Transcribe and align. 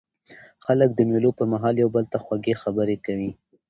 خلک 0.65 0.89
د 0.93 0.99
مېلو 1.09 1.29
پر 1.37 1.45
مهال 1.53 1.75
یو 1.83 1.89
بل 1.95 2.05
ته 2.11 2.17
خوږې 2.23 2.53
خبري 2.61 2.97
کوي. 3.05 3.31